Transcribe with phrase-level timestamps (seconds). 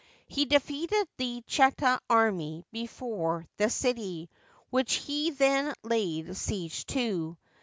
[0.27, 4.31] He defeated the Cheta army before the city,
[4.71, 7.37] which he then laid siege to.